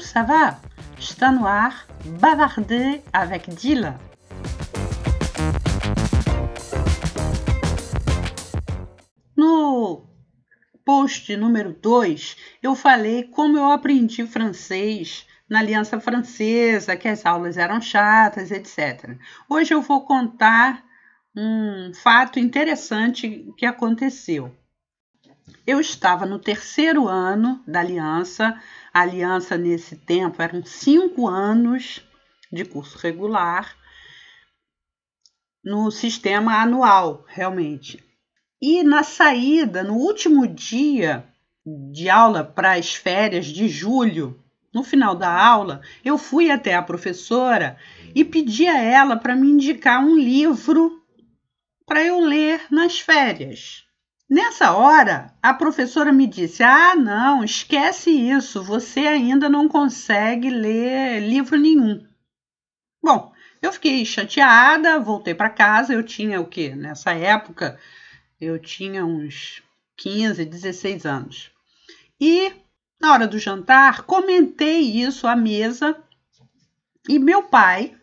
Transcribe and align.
ça 0.00 0.24
va? 0.24 0.60
Está 0.98 1.30
no 1.30 1.46
ar 1.46 1.86
Bavarder 2.18 3.02
avec 3.12 3.48
Dylan. 3.54 3.98
No 9.36 10.06
post 10.84 11.36
número 11.36 11.72
2, 11.72 12.36
eu 12.62 12.74
falei 12.74 13.24
como 13.24 13.58
eu 13.58 13.70
aprendi 13.70 14.26
francês 14.26 15.24
na 15.48 15.60
Aliança 15.60 16.00
Francesa, 16.00 16.96
que 16.96 17.06
as 17.06 17.24
aulas 17.24 17.56
eram 17.56 17.80
chatas, 17.80 18.50
etc. 18.50 19.16
Hoje 19.48 19.72
eu 19.72 19.82
vou 19.82 20.04
contar 20.04 20.84
um 21.36 21.92
fato 21.94 22.40
interessante 22.40 23.46
que 23.56 23.64
aconteceu. 23.64 24.52
Eu 25.66 25.80
estava 25.80 26.26
no 26.26 26.38
terceiro 26.38 27.08
ano 27.08 27.62
da 27.66 27.80
aliança. 27.80 28.60
A 28.92 29.00
aliança, 29.00 29.56
nesse 29.56 29.96
tempo, 29.96 30.42
eram 30.42 30.64
cinco 30.64 31.28
anos 31.28 32.02
de 32.52 32.64
curso 32.64 32.98
regular 32.98 33.76
no 35.62 35.90
sistema 35.90 36.60
anual, 36.60 37.24
realmente. 37.28 38.02
E 38.60 38.82
na 38.82 39.02
saída, 39.02 39.82
no 39.82 39.94
último 39.94 40.46
dia 40.46 41.26
de 41.92 42.08
aula 42.08 42.42
para 42.42 42.72
as 42.72 42.94
férias 42.94 43.46
de 43.46 43.68
julho, 43.68 44.42
no 44.72 44.82
final 44.82 45.14
da 45.14 45.30
aula, 45.30 45.82
eu 46.04 46.16
fui 46.16 46.50
até 46.50 46.74
a 46.74 46.82
professora 46.82 47.76
e 48.14 48.24
pedi 48.24 48.66
a 48.66 48.78
ela 48.78 49.16
para 49.16 49.36
me 49.36 49.48
indicar 49.48 50.02
um 50.02 50.16
livro 50.16 51.02
para 51.86 52.04
eu 52.04 52.20
ler 52.20 52.66
nas 52.70 53.00
férias. 53.00 53.84
Nessa 54.30 54.72
hora, 54.74 55.34
a 55.42 55.52
professora 55.52 56.12
me 56.12 56.24
disse: 56.24 56.62
Ah, 56.62 56.94
não, 56.94 57.42
esquece 57.42 58.10
isso, 58.10 58.62
você 58.62 59.00
ainda 59.00 59.48
não 59.48 59.68
consegue 59.68 60.48
ler 60.48 61.18
livro 61.18 61.58
nenhum. 61.58 62.06
Bom, 63.02 63.32
eu 63.60 63.72
fiquei 63.72 64.04
chateada, 64.04 65.00
voltei 65.00 65.34
para 65.34 65.50
casa. 65.50 65.92
Eu 65.92 66.04
tinha 66.04 66.40
o 66.40 66.46
quê? 66.46 66.76
Nessa 66.76 67.10
época, 67.10 67.76
eu 68.40 68.56
tinha 68.56 69.04
uns 69.04 69.64
15, 69.96 70.44
16 70.44 71.04
anos. 71.06 71.50
E 72.20 72.52
na 73.00 73.12
hora 73.12 73.26
do 73.26 73.38
jantar, 73.38 74.02
comentei 74.02 74.78
isso 74.80 75.26
à 75.26 75.34
mesa 75.34 76.00
e 77.08 77.18
meu 77.18 77.42
pai, 77.42 77.98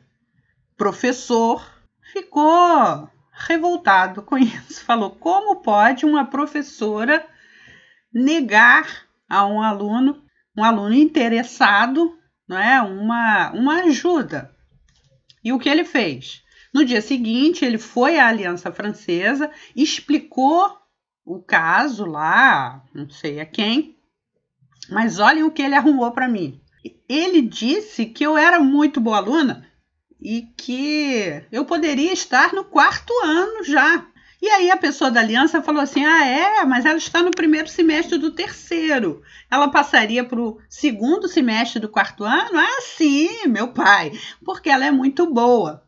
professor, 0.76 1.66
ficou 2.12 3.10
revoltado 3.58 4.22
com 4.22 4.38
isso. 4.38 4.84
Falou: 4.86 5.12
como 5.12 5.58
pode 5.58 6.06
uma 6.06 6.26
professora 6.26 7.28
negar 8.14 9.06
a 9.28 9.46
um 9.46 9.62
aluno, 9.62 10.24
um 10.56 10.64
aluno 10.64 10.94
interessado, 10.94 12.18
não 12.48 12.58
é, 12.58 12.82
uma, 12.82 13.52
uma 13.52 13.82
ajuda? 13.84 14.56
E 15.44 15.52
o 15.52 15.60
que 15.60 15.70
ele 15.70 15.84
fez? 15.84 16.44
No 16.74 16.86
dia 16.86 17.02
seguinte, 17.02 17.66
ele 17.66 17.78
foi 17.78 18.20
à 18.20 18.28
Aliança 18.28 18.72
Francesa, 18.72 19.52
explicou 19.76 20.78
o 21.26 21.42
caso 21.42 22.06
lá, 22.06 22.84
não 22.94 23.10
sei 23.10 23.40
a 23.40 23.46
quem, 23.46 23.98
mas 24.90 25.20
olhem 25.20 25.44
o 25.44 25.52
que 25.52 25.62
ele 25.62 25.76
arrumou 25.76 26.12
para 26.12 26.28
mim. 26.28 26.62
Ele 27.10 27.42
disse 27.42 28.06
que 28.06 28.26
eu 28.26 28.38
era 28.38 28.60
muito 28.60 29.02
boa 29.02 29.18
aluna 29.18 29.67
e 30.22 30.44
que 30.58 31.44
eu 31.52 31.66
poderia 31.66 32.12
estar 32.12 32.54
no 32.54 32.64
quarto 32.64 33.14
ano 33.23 33.64
já. 33.64 34.06
E 34.42 34.48
aí 34.50 34.70
a 34.70 34.78
pessoa 34.78 35.10
da 35.10 35.20
aliança 35.20 35.62
falou 35.62 35.82
assim: 35.82 36.06
ah, 36.06 36.26
é, 36.26 36.64
mas 36.66 36.86
ela 36.86 36.98
está 36.98 37.22
no 37.23 37.32
primeiro 37.32 37.68
semestre 37.68 38.18
do 38.18 38.32
terceiro. 38.32 39.22
Ela 39.50 39.70
passaria 39.70 40.23
para 40.23 40.40
o 40.40 40.60
segundo 40.70 41.28
semestre 41.28 41.80
do 41.80 41.89
quarto 41.89 42.23
ano? 42.23 42.58
Ah, 42.58 42.82
sim, 42.82 43.48
meu 43.48 43.70
pai, 43.70 44.11
porque 44.45 44.70
ela 44.70 44.86
é 44.86 44.92
muito 44.92 45.26
boa. 45.32 45.83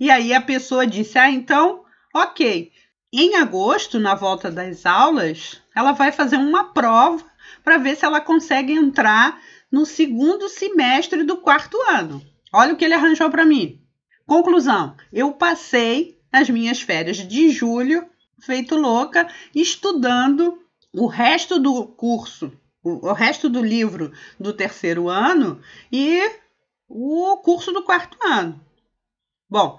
E 0.00 0.10
aí 0.10 0.32
a 0.32 0.40
pessoa 0.40 0.86
disse: 0.86 1.18
ah, 1.18 1.30
então, 1.30 1.84
ok. 2.14 2.72
Em 3.12 3.36
agosto, 3.36 3.98
na 3.98 4.14
volta 4.14 4.50
das 4.50 4.84
aulas, 4.84 5.62
ela 5.74 5.92
vai 5.92 6.12
fazer 6.12 6.36
uma 6.36 6.74
prova 6.74 7.24
para 7.64 7.78
ver 7.78 7.96
se 7.96 8.04
ela 8.04 8.20
consegue 8.20 8.72
entrar 8.72 9.40
no 9.72 9.86
segundo 9.86 10.48
semestre 10.48 11.22
do 11.22 11.38
quarto 11.38 11.78
ano. 11.88 12.22
Olha 12.52 12.72
o 12.72 12.76
que 12.76 12.84
ele 12.84 12.94
arranjou 12.94 13.30
para 13.30 13.44
mim. 13.44 13.80
Conclusão: 14.26 14.96
eu 15.12 15.32
passei 15.32 16.18
as 16.32 16.48
minhas 16.50 16.80
férias 16.80 17.16
de 17.16 17.50
julho, 17.50 18.08
feito 18.40 18.76
louca, 18.76 19.28
estudando 19.54 20.58
o 20.92 21.06
resto 21.06 21.58
do 21.58 21.86
curso, 21.86 22.52
o, 22.82 23.12
resto 23.12 23.48
do 23.48 23.62
livro 23.62 24.12
do 24.38 24.52
terceiro 24.52 25.08
ano 25.08 25.60
e 25.92 26.20
o 26.88 27.36
curso 27.38 27.72
do 27.72 27.82
quarto 27.82 28.16
ano. 28.24 28.60
Bom, 29.48 29.78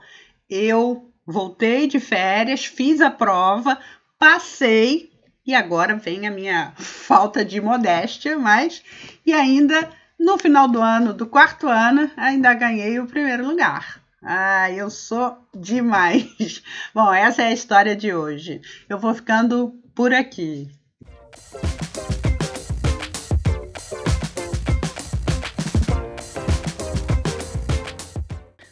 eu 0.50 1.12
voltei 1.26 1.88
de 1.88 2.00
férias, 2.00 2.66
fiz 2.66 3.02
a 3.02 3.10
prova, 3.12 3.80
passei 4.18 5.12
e 5.46 5.54
agora 5.54 5.96
vem 5.96 6.28
a 6.28 6.32
minha 6.32 6.74
falta 6.78 7.44
de 7.44 7.60
modéstia, 7.62 8.38
mas 8.38 8.84
e 9.26 9.34
ainda 9.34 9.92
no 10.20 10.38
final 10.38 10.68
do 10.68 10.82
ano, 10.82 11.14
do 11.14 11.26
quarto 11.26 11.68
ano, 11.68 12.12
ainda 12.18 12.54
ganhei 12.54 13.00
o 13.00 13.08
primeiro 13.08 13.48
lugar. 13.48 14.02
Ah, 14.22 14.70
eu 14.70 14.90
sou 14.90 15.38
demais. 15.56 16.62
Bom, 16.94 17.12
essa 17.14 17.44
é 17.44 17.48
a 17.48 17.54
história 17.54 17.96
de 17.96 18.14
hoje. 18.14 18.62
Eu 18.90 19.00
vou 19.00 19.14
ficando 19.14 19.74
por 19.96 20.14
aqui. 20.14 20.70